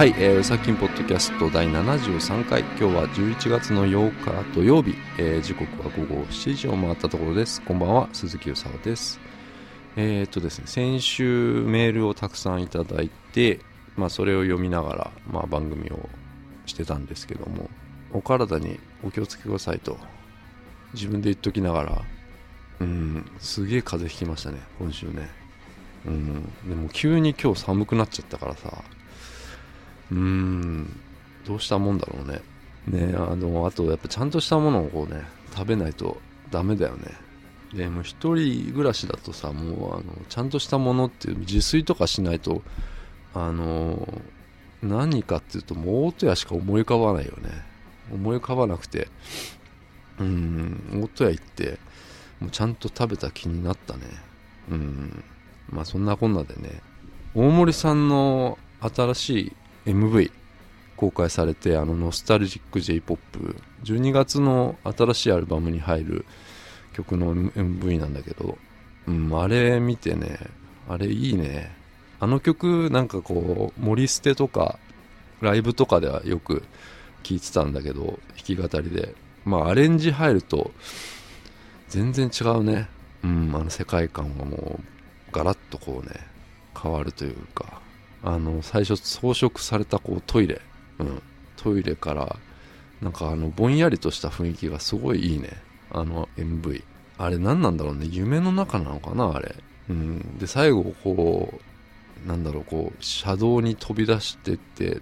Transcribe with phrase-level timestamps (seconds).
[0.00, 7.60] はい、えー、うさきんポッドキャスト第73回今日は11月の8日土曜日、えー時刻は午後7時を回ったところです。
[7.60, 9.20] こんばんは鈴木うさおです。
[9.96, 13.60] えー、っとですね先週メールをたくさんいただいて
[13.94, 16.08] まあそれを読みながら、まあ、番組を
[16.64, 17.68] してたんですけども
[18.14, 19.98] お体にお気をつけくださいと
[20.94, 22.02] 自分で言っときながら
[22.80, 25.28] うんすげえ風邪ひきましたね今週ね。
[26.06, 28.82] うんでも急に今日寒くなっちゃったからさ
[30.10, 31.00] うーん。
[31.46, 32.40] どうしたもんだろうね。
[32.86, 35.22] ねあのあとやっぱちゃんとしたものをこうね
[35.54, 37.12] 食べないとダメだよね。
[37.74, 42.62] でもう一人暮らしだとさもうあのちゃんとしたものっていう自炊とかしないと
[43.32, 44.22] あの
[44.82, 47.50] 何かっていうともう大戸屋しか思い浮かばないよね。
[48.12, 49.08] 思い浮かばなくて。
[50.18, 51.78] うん大戸屋行って
[52.40, 54.02] もうちゃんと食べた気になったね。
[54.70, 55.24] うん。
[55.70, 56.82] まあそんなこんなでね。
[57.34, 59.52] 大森さんの新しい
[59.86, 60.30] MV
[60.96, 66.26] 公開されてあのノスタルジック J−POP12 月の新しいアルバムに入る
[66.92, 68.58] 曲の MV なんだけど、
[69.08, 70.38] うん、あれ見てね
[70.88, 71.74] あれいいね。
[72.18, 74.78] あの曲なんかこう森捨てとか
[75.40, 76.64] ライブとかではよく
[77.22, 79.14] 聴いてたんだけど弾き語りで。
[79.44, 80.70] まあアレンジ入ると
[81.88, 82.88] 全然違うね。
[83.24, 86.20] うんあの世界観がもうガラッとこうね
[86.80, 87.80] 変わるというか。
[88.22, 90.60] あの最初装飾されたこうトイレ、
[90.98, 91.22] うん、
[91.56, 92.36] トイレから
[93.00, 95.50] なんかあのぼんやりとした雰囲気がすごいいいね。
[95.90, 96.84] あの MV
[97.18, 98.06] あれ何なんだろうね。
[98.10, 99.54] 夢の中なのかなあれ、
[99.88, 101.60] うん、で最後こ
[102.24, 105.00] うなんだろうこう車道に飛び出してって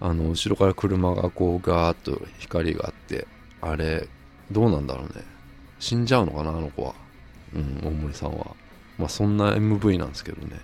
[0.00, 3.26] あの後ろから車がこうガーッと光があって
[3.60, 4.08] あれ
[4.50, 5.24] どうなんだろうね。
[5.78, 6.94] 死んじゃうのかなあの子は。
[7.54, 8.54] うん大森さんは。
[8.98, 10.58] まあそんな MV なんですけどね。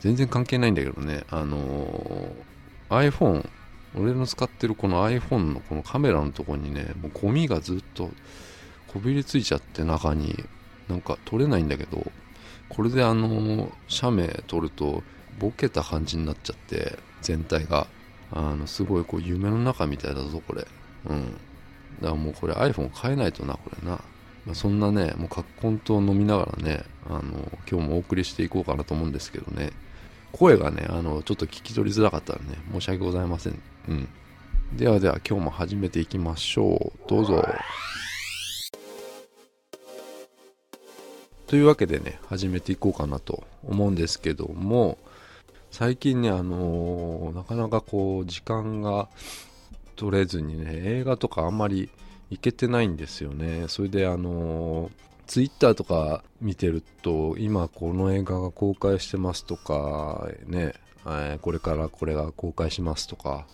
[0.00, 1.24] 全然関係ないんだけどね。
[1.30, 2.46] あのー
[2.88, 3.48] iPhone
[3.96, 8.10] 俺の使ってるこの iPhone のこのカメラのとこにねもうゴミがずっと
[8.86, 10.44] こびりついちゃって中に
[10.88, 12.06] なんか撮れないんだけど
[12.68, 15.02] これであの写メ撮ると
[15.40, 17.88] ボケた感じになっちゃって全体が。
[18.32, 20.66] あのすごいこう夢の中みたいだぞこれ。
[21.06, 21.32] うん。
[22.00, 24.00] だからもうこれ iPhone 変えないとなこれな、
[24.44, 29.70] まあ、そんなねもうカッコンと飲みながらねあの今日もお送りしていこうかなと思うんですけどね。
[30.32, 33.62] 声がねあのちょっと聞き取りづらかったらね申し訳ございません。
[33.88, 34.08] うん。
[34.76, 37.08] ではでは今日も始めていきましょう。
[37.08, 37.44] どうぞ。
[41.46, 44.98] というわけでね始めていこうかなと思うんですけども
[45.70, 49.08] 最近ねあのーなかなかこう時間が
[49.94, 51.88] 取れずにね映画とかあんまり
[52.30, 53.66] 行けてないんですよね。
[53.68, 54.90] それであの
[55.26, 60.74] ツイッターとか見てると今この映画が公開してますとかね、
[61.06, 63.46] えこれからこれが公開しますとか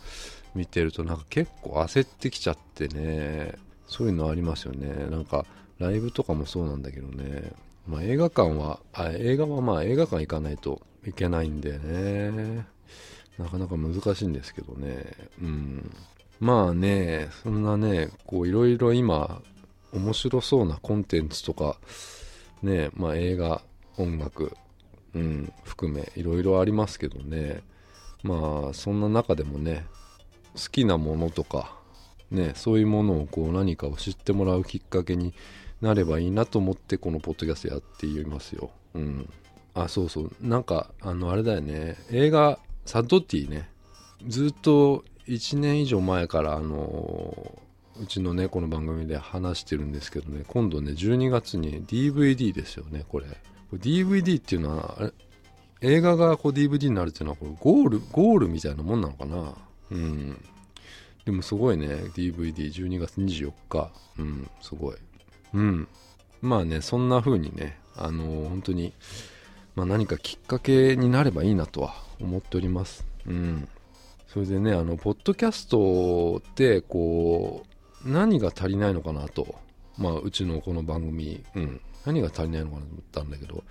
[0.55, 3.55] 見てるとなんか結構焦ってきちゃってね
[3.87, 5.07] そういうのありますよね。
[5.11, 5.45] なんか
[5.79, 7.53] ライブとかもそうなんだけどね。
[7.87, 12.67] まあ映画館はあ映画はまあ映画館行かないといけないんでね。
[13.39, 15.05] なかなか難しいんですけどね。
[15.43, 15.91] うん。
[16.41, 19.43] まあねそんなねこういろいろ今
[19.93, 21.77] 面白そうなコンテンツとか
[22.63, 23.63] ねまあ映画
[23.97, 24.57] 音楽
[25.15, 27.63] うん含めいろいろありますけどね。
[28.23, 29.85] まあそんな中でもね
[30.55, 31.75] 好きなものとか
[32.31, 35.35] ねそういうものをこう何かを知ってもらうきっかけに
[35.81, 38.71] なればいいなと思ってこのポッドキャストやっていますよ。
[38.95, 39.29] うん。
[39.75, 40.33] あそうそう。
[40.41, 41.97] なんかあのあれだよね。
[42.11, 43.69] 映画サッドティね。
[44.27, 47.59] ずっと1年以上前からあの
[48.01, 53.27] うちのねこの番組で話してるんですけどね今度ね12月に DVD ですよねこれ。
[53.73, 55.13] DVD っていうのは
[55.81, 59.55] 映画がこう DVD になるっていうのはこれゴールゴールみたいなもんなのかな？
[59.91, 60.45] うん。
[61.25, 63.91] でもすごいね DVD12 月24日。
[64.19, 64.97] うんすごい。
[65.55, 65.89] うん。
[66.41, 68.93] まあねそんな風にねあの本当に
[69.75, 73.07] まあ、何かきっかけになればいいなとは思っております。
[73.27, 73.67] うん。
[74.29, 77.72] それでね、あの、ポッドキャストって、こう、
[78.05, 79.55] 何が足りないのかなと。
[79.99, 81.81] まあ、うちのこの番組、うん。
[82.05, 83.65] 何が足りないのかなと思ったんだけど、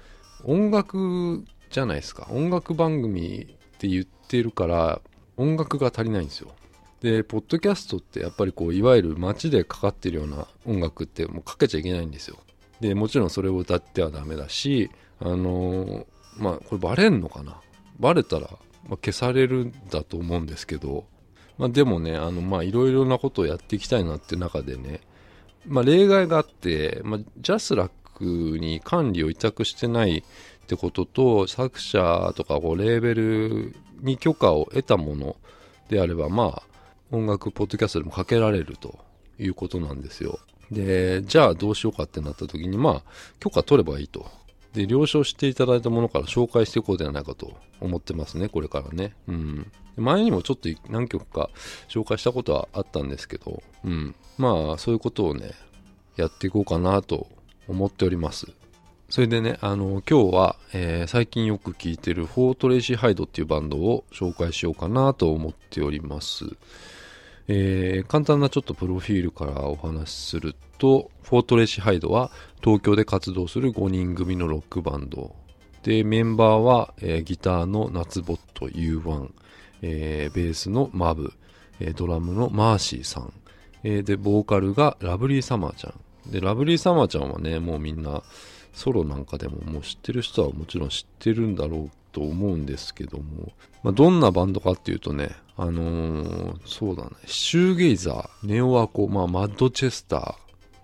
[0.43, 2.27] 音楽じゃないですか。
[2.31, 5.01] 音楽番組って言ってるから、
[5.37, 6.51] 音楽が足りないんですよ。
[7.01, 12.37] で、ポッドキャストってやっぱりこう、いわゆる街でかかってるような音楽ってもうかけちゃいけないんですよ。
[12.79, 14.89] で、もちろんそれを歌ってはダメだし、
[15.19, 16.05] あのー
[16.37, 17.59] まあ、これバレんのかな
[17.99, 18.49] バレたら、
[18.87, 21.05] まあ、消されるんだと思うんですけど、
[21.57, 25.01] まあ、でもね、あの、ま、いろいろなことをやっていきたいなって中でね、
[25.67, 30.23] まあ、例外があって、まあ、ジャスラックに管理を委託してないっ
[30.67, 35.35] てことと、作者とかこうレーベルに許可を得たもの
[35.89, 36.63] であれば、まあ、
[37.11, 38.97] 音楽、ポッドキャストでもかけられると
[39.37, 40.39] いうことなんですよ。
[40.71, 44.25] で、じゃあどうしようかってなった時に、まあ、許可取ればいいと。
[44.73, 49.13] で、了承していただいたものから紹介していこうではないかと思ってますね、これからね。
[49.27, 49.71] うん。
[49.97, 51.49] 前にもちょっと何曲か
[51.89, 54.15] 紹介したことはあったんですけど、うん。
[54.37, 55.51] まあ、そういうことをね、
[56.15, 57.27] やっていこうかなと
[57.67, 58.47] 思っております。
[59.09, 66.45] それでね、あの、今日は、えー、最近よく聴いてる For Tracy Hyde っていうバンドを紹介しようかなと思っております。
[67.53, 72.31] えー、簡単なちょっとプロフィールからお話しすると、 For Tracy Hyde は
[72.63, 75.35] 東京で活動する5人組のロックバンド。
[75.83, 79.31] で、メンバーは、えー、ギターの夏ボット U1、
[79.81, 81.33] えー、ベースのマブ、
[81.81, 83.33] え、ドラムのマーシーさん、
[83.83, 86.31] え、で、ボーカルがラブリーサマーちゃん。
[86.31, 88.23] で、ラブリーサマーちゃんはね、もうみんな
[88.71, 93.51] ソロなんかでももう知ってる人はもちろん知ってるんだろうと思うんですけども、
[93.83, 100.35] まあ、どんなバンドかっていうとね、あのー、そうだね、シューゲイザー、ネオアコ、まあ、マッドチェスタ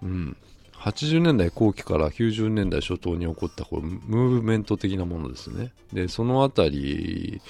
[0.01, 0.37] ー、うん、
[0.73, 5.73] 80年代後期から90年代初頭に起こったこうムーブメント的なものですね。
[5.91, 7.41] で、そのあたり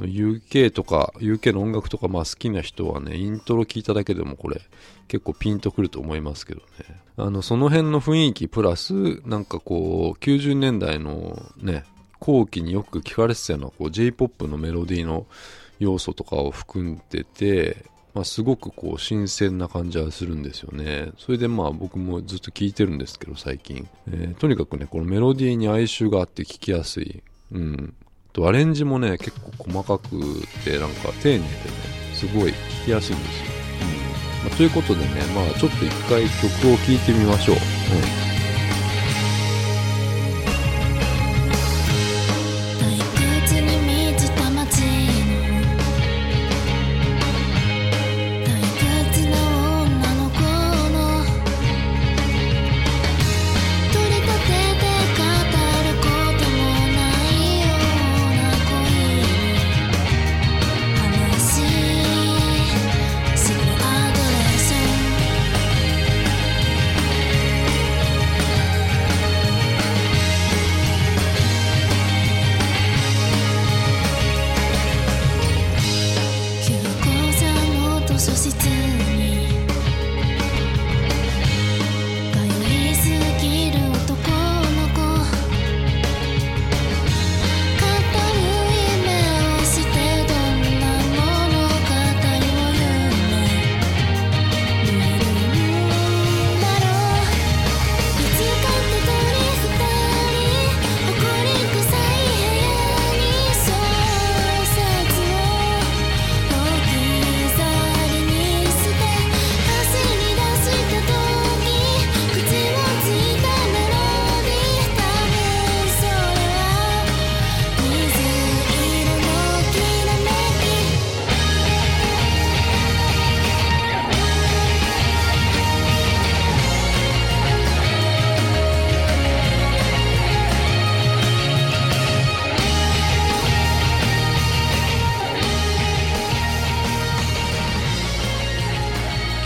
[0.00, 4.60] UK とか、UK の音楽とかまあ好きな人はね、イントロ聞いただけでもこれ
[5.08, 7.00] 結構ピンとくると思いますけどね。
[7.16, 11.84] あの、その辺の雰囲気プラス、なんかこう、90年代のね、
[12.22, 15.26] 後期によく聞かれてたようなこう J-POP のメロディーの
[15.80, 17.84] 要素とかを含んでて、
[18.14, 21.10] まあ、すごくこう新鮮な感じはするんですよね。
[21.18, 27.24] それでまあ僕もずっと聴いてるんですけど最近、えー、とにかくね、このメロディーに哀愁があって聴きやすい。
[27.50, 27.94] うん。
[28.32, 30.10] とアレンジもね、結構細かく
[30.64, 31.48] てなんか丁寧でね、
[32.14, 33.46] すごい聴きやすいんですよ。
[34.42, 34.48] うん。
[34.48, 37.56] まあ、ということでね、まあちょっと一回曲を聴いてみましょう。
[37.56, 38.31] うん。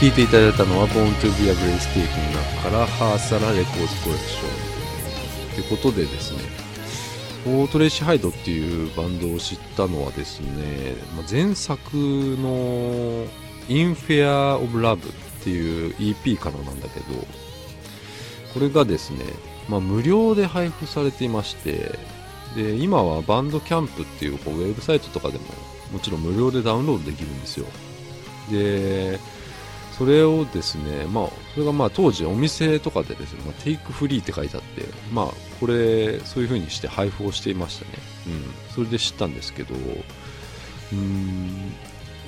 [0.06, 5.54] 聴いていただいたのは Born to be a Breathtaking の中からハーサラレコーズコレクション。
[5.54, 6.38] ということでですね
[7.44, 10.94] オートレーシハイドっていうバンドを知ったのはですね、
[11.28, 13.26] 前作の
[13.68, 17.06] In Fear of Love っていう EP からなんだけど
[18.54, 19.24] これがですね、
[19.68, 21.98] まあ、無料で配布されていまして
[22.54, 25.44] で今はバンドキャンプっていうこうウェブサイトとかでも
[25.92, 27.66] もちろん無料でダウンロードできるんですよ。
[28.52, 29.18] で
[29.98, 35.26] それをですね、まあ、それがまあ当時お店とかでですね、まあ、テイクフリーって書いてあって、まあ、
[35.58, 37.92] これ、そういう風にして配布をしていましたね。
[38.26, 38.74] うん。
[38.74, 39.74] それで知ったんですけど、
[40.92, 41.72] うん、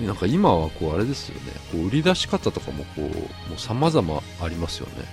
[0.07, 3.11] なんか今はこう、あれですよね、こう売り出し方とかもこう、も
[3.57, 5.05] う様々ありますよね。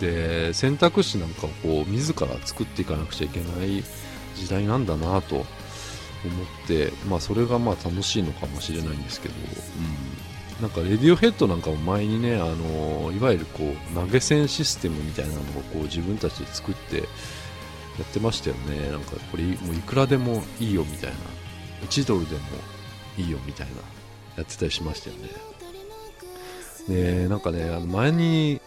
[0.00, 3.84] で、選択肢なんかをこう、自ら作っていかなくちゃいけない
[4.34, 5.46] 時代なんだなと思っ
[6.66, 10.19] て、まあ、それがまあ楽しいのかもしれないんですけど、うん。
[10.60, 17.02] なんかレディオヘッドなんかも前にね、あのいわゆるこう投げ銭システムみたいなのをこう自分たちで作ってや
[18.02, 18.90] ってましたよね。
[18.90, 21.16] なんかこれもういくらでもいいよみたいな。
[21.88, 22.40] 1ドルでも
[23.16, 23.72] いいよみたいな
[24.36, 25.30] やってたりしましたよね。
[26.88, 28.60] で、なんかね、あの前に、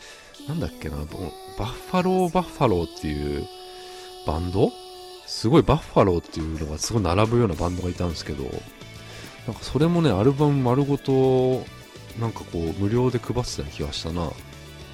[0.47, 1.07] なんだっけな、バッ
[1.65, 3.47] ファローバッファローっていう
[4.25, 4.71] バンド？
[5.25, 8.51] すごいバッファローっていうのがすごい並ぶようなバンドがいたんですけどなん
[9.55, 11.63] かそれもねアルバム丸ごと
[12.19, 14.31] なんかこう無料で配ってた気がしたな。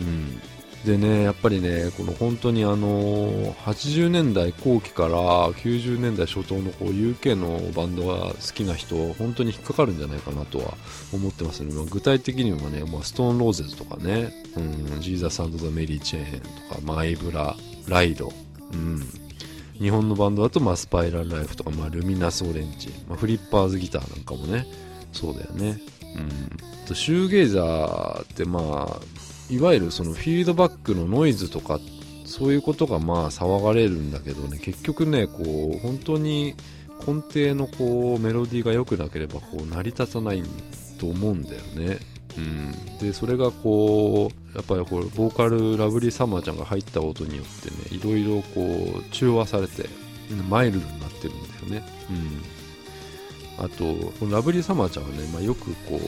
[0.02, 0.42] うん。
[0.86, 10.76] でねやっぱりねこの本当にあの80年代後期から90年代初頭のこう UK のバンドが好きな人本当に引っかかるんじゃないかなとは
[11.14, 17.56] 思ってますね、まあ、具体的にはね、まあ、ストーンローゼズとかね、うん、ジーザスザ・メリー・チェーンとかマイブラ
[17.90, 18.32] ライド、
[18.72, 19.04] うん、
[19.74, 24.66] 日本のバンドだと、まあ、スパイラルライフとか、まあ、ルミナスオレンジ、まあ、フリッパーズギターなんかもね
[25.12, 25.80] そうだよね。
[26.16, 31.80] うんシューゲイザーってまあいわゆるそのフィードバックのノイズとか
[32.26, 36.56] そういうことがまあ騒がれるんだけどね結局ねこう本当に
[37.08, 40.44] 根底のこうメロディーが良くなければこう成り立たない
[41.00, 42.00] と思うんだよね。
[42.38, 49.90] うん、でそれがこうやっぱりこれボーカルラブリーサマーちゃんが入ったことによってねいろいろこう中和されて
[50.48, 51.88] マイルドになってるんだよね。
[52.10, 52.59] うん、
[53.60, 53.84] あと
[54.20, 56.00] このラブリーサマーちゃんはね、まあ、よくこ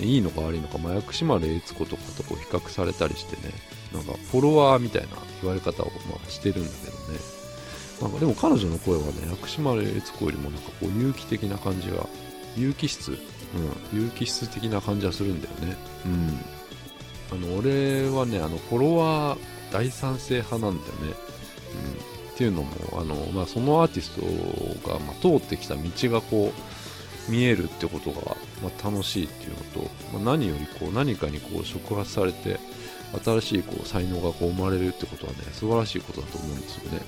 [0.00, 3.52] ういいのか悪いのか、まあ、薬師丸悦子とかとこう比較されたりしてね、
[3.92, 5.08] なんかフォロワーみたいな
[5.42, 7.18] 言われ方をまあしてるんだけどね。
[8.00, 12.06] なんかでも彼女の声はね、薬師丸悦子よりもなんかこう有機的な感じが、
[12.56, 13.16] 有機質
[13.92, 15.76] うん、有機質的な感じはするんだよね。
[16.06, 16.40] うん。
[17.32, 19.38] あの、俺はね、あの、フォロワー
[19.72, 21.31] 大賛成派なんだよね。
[22.42, 24.10] っていうのも、あの、まあ、そのアーティス
[24.82, 29.56] トが、まあ、通ってきた道がこう、見えるってことが、まあ、楽しいっていうの
[29.86, 32.58] と、まあ、何よりこう何かにこう触発されて
[33.24, 37.00] 新しいこう才能がこう生まれるってことはね素晴らしいことだと思うんですよね。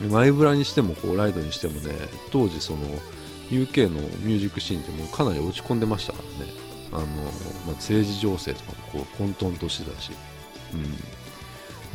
[0.00, 1.94] うん、マイブラにしてもこうライドにしてもね
[2.32, 2.80] 当時その
[3.48, 6.52] UK のミュージックシーンってもうかなり落ち込んでましたからね。
[6.92, 7.12] あの、ま
[7.68, 10.10] あ、政治情勢とかもこう混沌としてたし、
[10.74, 10.82] うん、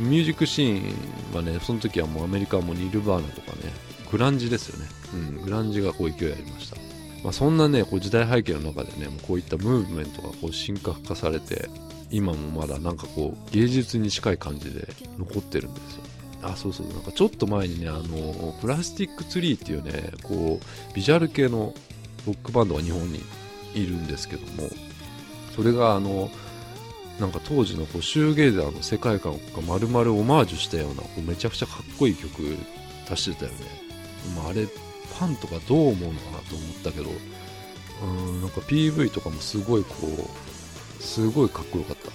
[0.00, 3.72] ミュージックシーンはねその時はもうアメリカはもニルバーナとかね
[4.10, 6.76] グランジですよね、うん、グランジがこう勢いありました。
[7.22, 11.68] まあ、そんなねこう時代背景の中でねもうこういったムーブメントがこう神格化されて
[12.10, 16.02] 今もまだなんかこう芸術に近い感じで残ってるんですよ。
[16.42, 16.88] あそうそう。
[16.88, 21.72] なんかちょっと前にねあのプラスティックツリーっていうねこうビジュアル系の
[22.26, 23.20] ロックバンドが日本に
[23.74, 24.68] いるんですけども
[25.54, 26.30] それがあの
[27.20, 32.56] なんか当時のこうシューゲイザーの世界観が丸々オマージュしたようなこうめちゃくちゃかっこいい曲
[33.08, 33.58] 出してたよね、
[34.36, 34.66] まあ、あれ
[35.12, 37.10] ファンとかどう思うのかなと思ったけど、
[38.02, 39.94] うん、なんか PV とかもすごいこ
[40.98, 42.10] う、すごいかっこよかった。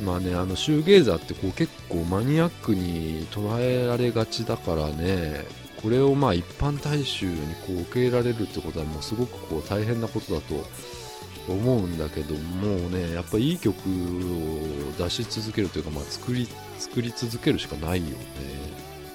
[0.00, 0.06] うん。
[0.06, 5.46] まあね、あの、シューゲイザーってこう結構マニアックに捉えられがちだからね、
[5.82, 7.36] これをまあ一般大衆に
[7.66, 10.54] こう受け入れられるってことはもうすごくこう大変なことだと
[11.48, 13.82] 思うんだけどもうねやっぱいい曲を
[14.98, 18.16] 出し続けるというか、まあ、作り作り続けるしかないよね。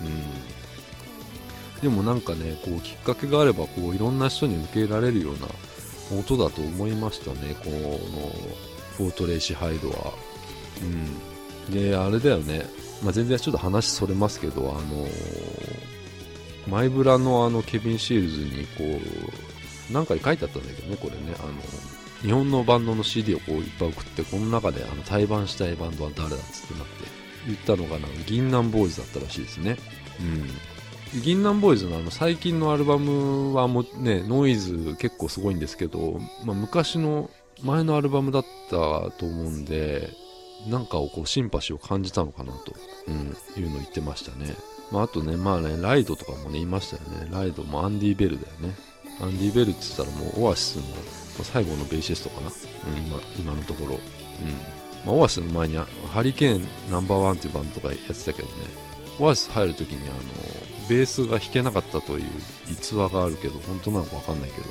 [0.01, 0.03] う
[1.77, 1.81] ん。
[1.81, 5.33] でもなんかねこうきっかけがあればこういろんな人に受け入れられるよう
[6.13, 7.99] な音だと思いましたねこの
[8.97, 10.13] For Tracy Hyde は
[10.81, 11.73] うん。
[11.73, 12.65] であれだよね、
[13.03, 15.07] まあ、全然ちょっと話それますけどあの
[16.67, 18.83] マイブラのあのケビン・シールズにこ
[19.89, 21.35] う何か書いてあったんだけどねこれね。
[21.39, 26.93] あの日本のバンドの CD をこういっぱい送ってこの中であの対バンしたいバンドは誰だっつってなって
[27.45, 29.77] 言ったのがなんか銀杏 BOYZ だったらしいですね
[30.19, 30.47] うん
[31.21, 37.29] 銀杏ボーイズのあの最近のアルバムはもね、ノイズ結構すごいんですけど、まあ、昔の
[37.63, 38.75] 前のアルバムだった
[39.11, 40.09] と思うんで、
[40.67, 42.73] なんかをこうシンパシーを感じたのかなと、
[43.07, 43.15] うん、
[43.61, 44.53] いうのを言ってましたね。
[44.91, 47.29] まあ、あとね、まあね、ライドとかもね、いましたよね。
[47.31, 48.75] ライドもアンディ・ベルだよね。
[49.19, 50.83] アンディ・ベルって言ったらもうオアシスの
[51.43, 52.47] 最後のベーシストかな？
[52.49, 53.93] うん、今今のところ。
[53.93, 53.99] うん。
[55.05, 55.77] まあ、オアシスの前に
[56.11, 58.53] ハリケーンナンバーワンっていうバンドとかやってたけどね。
[59.19, 60.19] オアシス入るときにあの、
[60.89, 62.25] ベースが弾けなかったという
[62.71, 64.67] 逸話があるけど、本当なのかわかんないけど、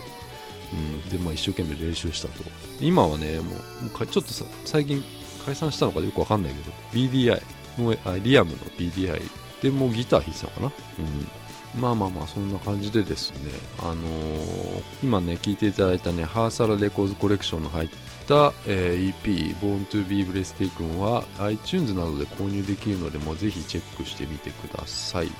[0.72, 2.44] うん、で、まあ一生懸命練習したと。
[2.80, 3.56] 今はね、もう、も
[4.00, 5.02] うちょっとさ、最近
[5.44, 7.42] 解散したのかよくわかんないけど、BDI
[7.78, 9.20] の、あリアムの BDI
[9.62, 10.72] でもうギター弾いてたのかな？
[10.98, 11.28] うん。
[11.74, 17.88] まあまあまあ、そんな感じでですね、あのー、今ね、聴いていただいたね、ハーサラレコーズコレクションの入っ
[18.26, 25.30] た、えー、EP、Born to be Breathtaking は iTunes などで購入できるので、もうぜひチェックしてみてください。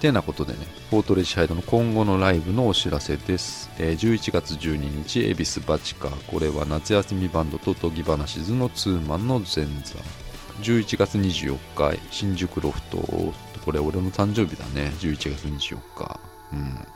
[0.00, 0.58] てなことでね、
[0.90, 3.70] ポートレシハイドの今後のライブのお知らせです。
[3.78, 6.08] えー、11月12日、恵比寿バチカ。
[6.08, 9.98] これは夏休みバンドととぎ話図のツーマンの前座。
[10.62, 12.98] 11月24日、新宿ロフト。
[13.66, 14.92] これ俺の誕生日だね。
[15.00, 16.20] 11月24日。
[16.52, 16.86] うん。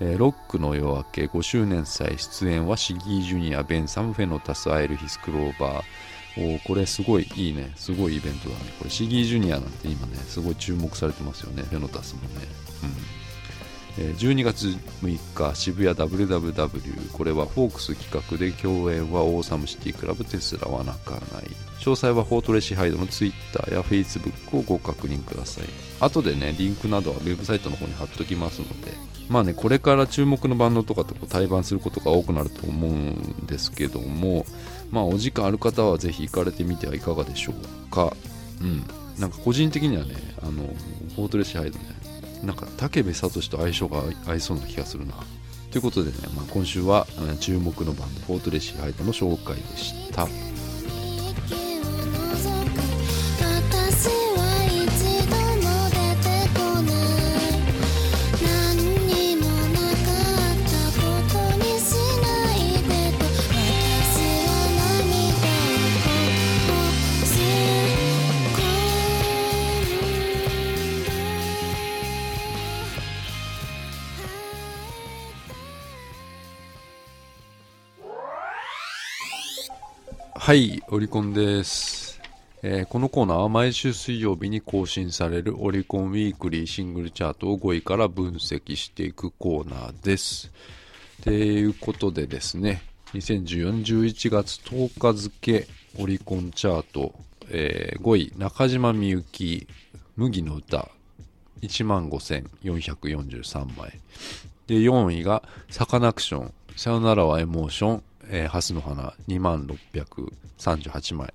[0.00, 1.24] えー、ロックの夜明け。
[1.24, 7.72] 5周年祭出演はシギージュニア、ベン・サムフェノタス、アイル・ヒス・クローバー、おこれすごいいいね。
[7.76, 8.60] すごいイベントだね。
[8.78, 11.62] これシギージュニアなんて今ねすごい注目されてますよね。
[11.62, 12.46] フェノタスもね。
[12.82, 13.23] うん。
[13.96, 14.66] 12月
[15.02, 21.20] 6日渋谷 WWW これはフォークス企画で共演はオーサムシティクラブテスラは泣かない。
[21.78, 25.64] 詳細はフォートレシハイドの Twitter や Facebook をご確認ください。
[26.00, 28.92] 後でねリンクなどはウェブサイトの方に貼っときますので。
[29.28, 34.44] まあねこれから注目のバンドとかと対バンすることが多くなると思うんですけども。
[34.90, 38.12] まあお時間ある方はぜひ行かれてみてはいかがでしょうか。
[38.60, 38.84] うん。
[39.18, 40.52] なんか個人的にはねあの
[41.14, 41.84] フォートレシハイドね
[42.44, 45.14] なんか武部聡と相性が合いそうな気がするな。
[45.70, 47.06] ということでね、まあ、今週は
[47.40, 50.28] 注目のバンドフォートレシーハイドの紹介でした。
[80.44, 82.20] はい、オリコンです、
[82.62, 90.52] えー、このコーナーは毎週水曜日に更新されるオリコンウィークリーシングルチャートを5位から分析していくコーナーです。
[91.22, 92.82] ということでですね、
[93.14, 95.66] 2014年11月10日付
[95.98, 97.14] オリコンチャート、
[97.48, 99.66] えー、5位中島みゆき
[100.18, 100.90] 麦の歌
[101.62, 103.98] 15,443枚。
[104.66, 111.34] で、4位がサカナクションさよならはエモーションえー、蓮の花2万638枚、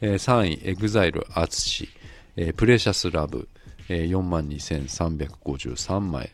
[0.00, 1.88] えー、3位 EXILE ATSUSHI、
[2.36, 3.48] えー、 Precious Love、
[3.88, 6.32] えー、4万2353枚。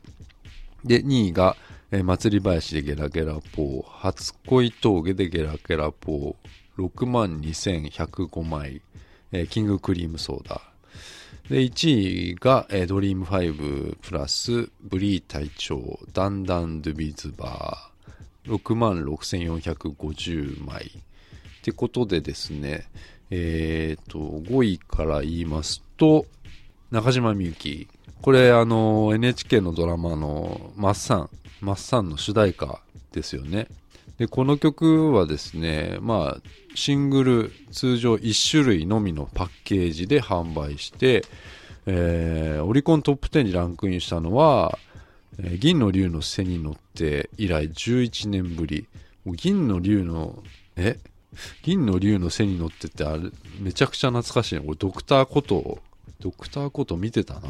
[0.84, 1.56] で2位が、
[1.91, 8.80] えー、祭り囃子でゲラゲラポー初恋峠でゲラゲラポー6万2105枚、
[9.32, 10.63] えー、キングクリームソーダ。
[11.49, 17.89] で1位が、えー、 Dream5プラスブリー隊長ダンダンドゥビズバー。
[18.46, 20.90] 6万6450枚。
[21.60, 22.86] ってことでですね、
[23.30, 26.26] えっ、ー、と、5位から言いますと、
[26.90, 27.88] 中島みゆき。
[28.22, 32.80] これ、あの、NHK のドラマの、マッサン、マッサンの主題歌
[33.12, 33.68] ですよね。
[34.18, 36.42] で、この曲はですね、まあ、
[36.74, 41.24] シングル、通常1種類のみのパッケージで販売して、
[41.86, 44.78] えー、オリコントップ10にランクインしたのは、
[45.42, 48.86] え、銀の竜の背に乗って以来11年ぶり。
[49.26, 50.42] 銀の竜の、
[50.76, 50.98] え？
[51.62, 54.62] 銀の竜の背に乗ってってあれ、めちゃくちゃ懐かしいね。
[54.62, 55.78] これドクターこと、
[56.20, 57.40] ドクターこと見てたな。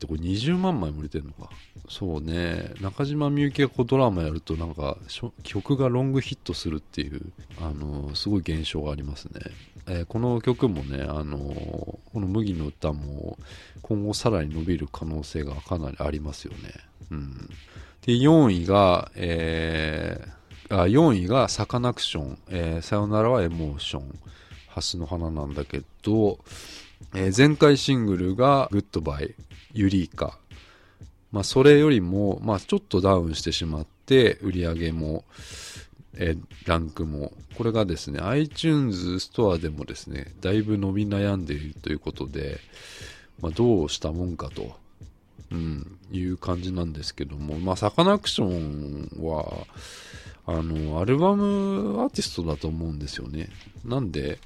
[0.00, 1.50] で、これ20万枚も売れてんのか。
[1.88, 2.72] そうね。
[2.80, 4.96] 中島みゆきがこうドラマやるとなんか、
[5.42, 9.40] 曲がロングヒットするっていう、あのー、すごい現象がありますね。
[9.88, 13.38] えー、この曲もね、あの、この麦の歌も
[13.82, 16.74] 今後さらに伸びる可能性がかなりありますよね。
[17.10, 17.48] うん。
[18.04, 24.18] で、4位が、えー、あ4位がサカナクション、えー、さよならはエモーション、
[24.68, 26.38] 蓮の花なんだけど、
[27.14, 29.34] えー、前回シングルがグッドバイ、
[29.72, 30.38] ユリーカ。
[31.32, 35.24] まあ、それよりも、まあ、ちょっとダウンしてしまって、売り上げも、
[36.16, 42.58] え、ランクも、これがですね、iTunes ストアでもですね、だいぶ伸び悩んでいるということで、
[43.40, 44.76] まあ、どうしたもんかと。
[45.52, 49.66] うん、いう感じなんですけども、まあ、サカナクションは、
[50.44, 53.48] あの、アルバムアーティストだと思うんですよね。
[53.84, 54.38] なんで、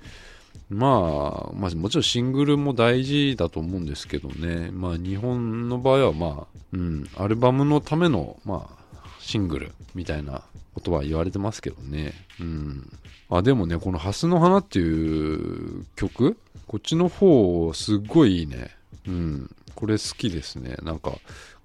[0.69, 4.71] まあ、まあ、もちろんシングルも大事だと思うんですけどね。
[4.73, 10.43] まあ、日本の場合は、まあ、うん、アルバムのための、まあ、シングルみたいな
[10.75, 12.13] ことは言われてますけどね。
[12.41, 12.93] うん。
[13.29, 18.71] あ、でもね、このハスの花っていう曲こっちの方、すっごいいいね。
[19.07, 19.57] うん。
[19.75, 20.77] これ好きですね。
[20.83, 21.19] なんか、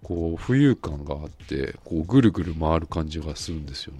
[0.05, 3.99] こう、浮遊感があって、こう、ぐるぐる回る感じがするんですよね。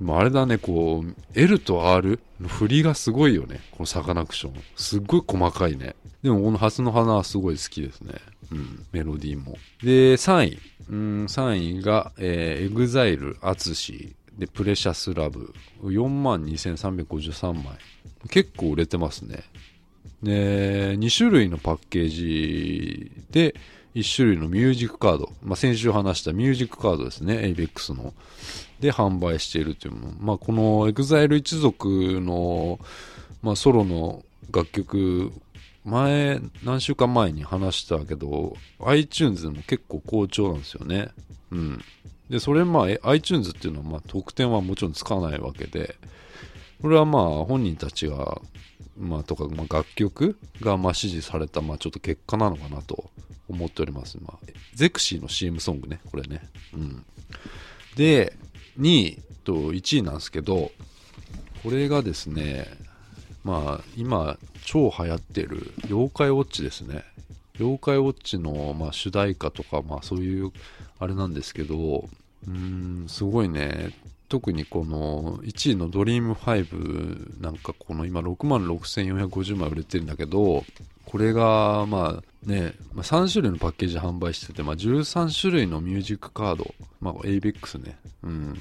[0.00, 3.60] でもあれだね、こう、L と R の振りがすごいよね。
[3.72, 4.54] このサカナクション。
[4.76, 5.94] すっごい細かいね。
[6.22, 8.14] でもこのハスの花はすごい好きですね。
[8.50, 9.58] うん、メロディーも。
[9.82, 10.58] で、3位。
[10.88, 15.52] うん、3位が、えー、EXILE、淳、で、プレシャスラブ。
[15.82, 17.64] 42,353枚。
[18.30, 19.44] 結構売れてますね。
[20.22, 23.54] で、2種類のパッケージで、
[23.94, 28.14] 1種類のミュージックカード、まあ、先週話したミュージックカードですね、ABEX の。
[28.78, 30.14] で、販売しているというもの。
[30.20, 32.78] まあ、この EXILE 一族の、
[33.42, 35.32] まあ、ソロの楽曲、
[35.84, 41.08] 前、何週間前に話したけど、iTunes でも結構好調なんですよね。
[41.50, 41.84] うん。
[42.28, 45.96] で、それまあ、iTunes っていうのは、まあ、得点はもちろんつかないわけで、
[46.80, 48.40] これはまあ、本人たちが
[49.00, 53.10] まあ、とか、まあ、楽曲がまあ支持された、まあ、ちょっと結果なのかなと
[53.50, 54.18] 思っております。
[54.22, 56.40] まあ、ゼクシーの CM ソングね、これね。
[56.72, 57.04] うん。
[57.96, 58.36] で、
[58.78, 60.70] 2位と1位なんですけど、
[61.62, 62.66] これがですね、
[63.44, 67.04] まあ、今、超流行ってる、妖怪ウォッチですね。
[67.58, 70.52] 妖怪ウォッチの、まあ、主題歌とか、まあ、そういう、
[70.98, 72.08] あれなんですけど、
[72.46, 73.94] うーん、すごいね、
[74.28, 80.64] 特にこの1位のドリーム5なんかこの今6万6450枚売れてるんだけど、
[81.10, 88.58] これがまあね、まあ、3種類のパッケージ販売してて、まあ、13種類のミュージックカード、まあ、ABEX ね、うん。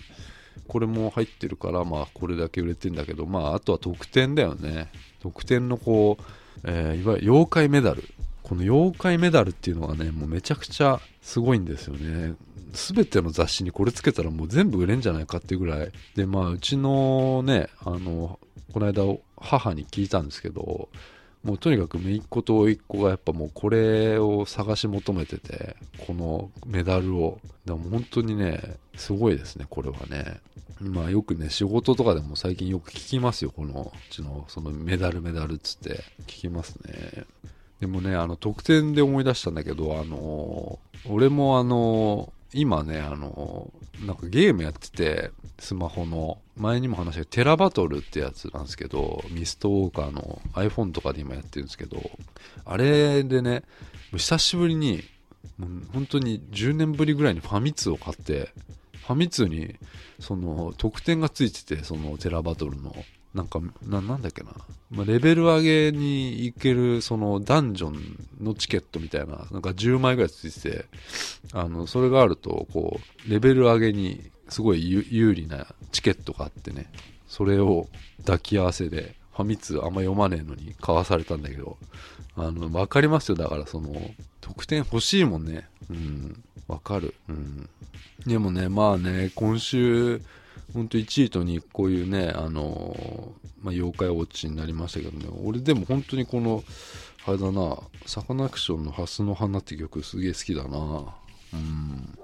[0.68, 4.92] これも入ってるから、まあこれだけ売れてんだけど、まああとは特典だよね。
[5.20, 6.24] 特典のこう、
[6.64, 8.04] えー、いわゆる妖怪メダル。
[8.42, 12.34] この妖怪メダルっていうのがね、もうめちゃくちゃすごいんですよね。
[12.74, 15.92] すべての雑誌にこれつけたらもう全部売れんじゃないかっていうぐらい。
[16.16, 18.40] で、まあ、うちのね、あの、
[18.74, 19.04] この間
[19.38, 20.90] 母に聞いたんですけど、
[21.44, 27.40] もうとにかく姪っ子と甥っ子がやっぱもうこれを探し求めてて、このメダルを。
[27.66, 30.42] でも本当にね、すごいですね、これはね。
[30.82, 37.26] まあよくね、仕事とかでも最近よく聞きますよ、このうちのそのメダルメダルっつって聞きますね。
[37.80, 43.72] でもね、あの特典で思い出したんだけど、あの、俺もあの、今ね、あの、
[44.06, 52.02] なんかゲームやってて、スマホの、前にも話したテラバトルってやつなんですけど、ミストウォーカーの iPhone とかで今やってるんですけど、
[52.66, 53.64] あれでね、
[54.12, 55.04] 久しぶりに、
[55.58, 58.52] もう本当に10年ぶりぐらいにファミ通を買って、
[59.06, 59.76] ファミ通に、
[60.20, 62.96] その、特典がついてて、そのテラバトルの、
[63.34, 64.52] なんか、な、なんだっけな。
[64.90, 70.86] まあ、レベル上げに行ける、その、ダンジョンのチケットみたいな、なんか10枚ぐらいついてて、
[71.54, 76.92] あの、それがあると、こう、レベル上げに、すごい有利なチケットがあってね、
[77.28, 77.88] それを
[78.22, 81.78] 抱き合わせで、ファミ通あんま読まねえのに買わされたんだけど、
[82.36, 83.36] あの、わかりますよ。
[83.36, 83.94] だからその、
[84.42, 85.68] 得点欲しいもんね。
[85.90, 86.44] うん。
[86.68, 87.14] わかる。
[87.30, 87.70] うん。
[88.26, 90.22] でもね、まあね、今週、
[90.74, 96.64] 本当1位と2位こういうね、あのまあ、妖怪ウォッチになりましたけどね、俺でも本当にこの、
[97.26, 100.78] あれだな、サカナクションのハスの花って曲すげえ好きだな。
[101.54, 102.18] うん。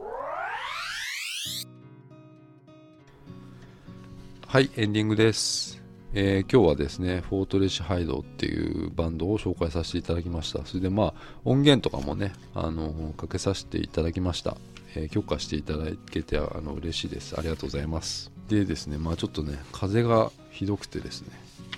[4.47, 5.83] はい、エンディングです。
[6.13, 10.65] えー、今日はですね、フォートレシハイドっていうバンドを紹介させていただきました。
[10.65, 14.55] それでまあ、音源とかもね、あのかけさせていただきました。
[14.95, 17.37] え、許可していただけてあの嬉しいです。
[17.37, 18.34] ありがとうございます。
[18.47, 21.29] でですね、まあちょっとね、風がひどくてですね、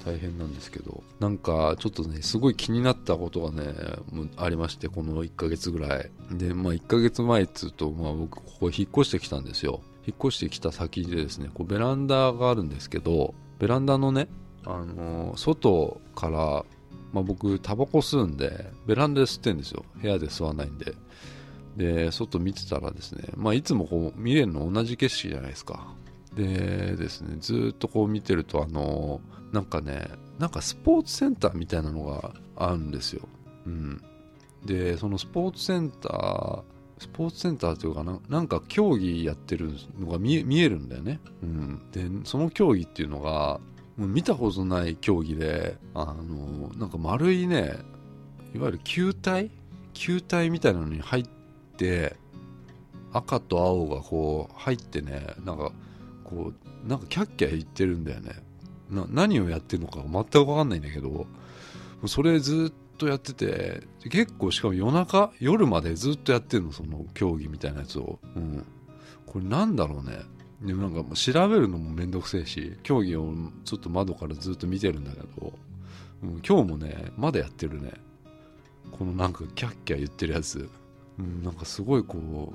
[0.06, 3.74] 大変なんですけど、なんかちょっとね、すごい気になったことがね、
[4.38, 6.12] ありまして、この1ヶ月ぐらい。
[6.32, 9.82] で、まあ1ヶ月前っつうと、まあ僕ここ引っ越してきたんですよ。
[10.06, 14.28] 引っ越してきた先でですね、こうベランダがあるんですけど、ベランダのね、
[14.66, 16.66] あのー、外から、
[17.14, 19.86] まあ僕タバコ吸うんで、ベランダで吸ってんですよ。
[20.02, 20.94] 部屋で吸わないんで。
[21.78, 25.94] で、外見てたらですね、まあいつもこう見れるの同じ景色じゃないですか。
[26.38, 29.20] でですね、ずっとこう見てると、あの、
[29.52, 30.08] なんかね、
[30.40, 33.28] なんかスポーツセンターみたいなのがあるんですよ。
[33.66, 34.02] うん。
[34.66, 36.64] で、そのスポーツセンター、
[37.00, 41.20] スポーツセンターというかな、なんか競技やってるのが見えるんだよね。
[41.42, 41.82] うん。
[41.92, 43.60] で、その競技っていうのが、
[43.98, 47.74] もう見たことない競技で、あの、なんか丸いね、
[48.54, 49.50] いわゆる球体？
[49.94, 51.24] 球体みたいなのに入っ
[51.78, 52.16] て、
[53.12, 55.72] 赤と青がこう入ってね、なんか
[56.30, 58.32] こう、なんかキャッキャ言ってるんだよね。
[58.90, 61.28] な何をやってるのか全く分かんないんだけど、
[62.06, 68.20] それずっとやってて、結構しかも夜中、夜までずっとやってるの、その競技みたいなやつを。
[68.36, 68.66] うん。
[69.26, 70.20] これなんだろうね。
[70.62, 75.54] でもなんか調べるのもめんどくせえし、競技をちょっと窓からずっと見てるんだけど、
[76.24, 77.94] うん、今日もね、まだやってるね。
[78.92, 80.70] このなんかキャッキャ言ってるやつ。
[81.20, 82.54] うん、なんかすごいこ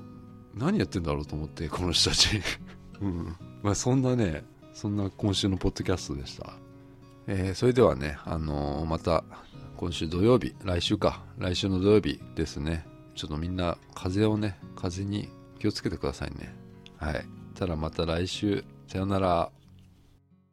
[0.55, 2.41] う、何やってんだろうと思って、この人たち。
[3.01, 3.35] うん。
[3.61, 6.53] まあそんなね、そんな今週のポッドキャストでした。
[7.27, 9.23] えー、それではね、あのー、また
[9.77, 12.85] 今週土曜日、来週か、来週の土曜日ですね。
[13.15, 15.29] ちょっとみんな風邪をね、風に
[15.59, 16.55] 気をつけてくださいね。
[16.97, 17.25] はい。
[17.55, 18.63] たらまた来週。
[18.87, 19.51] さよなら。